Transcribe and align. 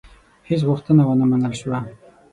هیڅ 0.49 0.61
غوښتنه 0.69 1.01
ونه 1.07 1.25
منل 1.31 1.53
شوه. 1.61 1.79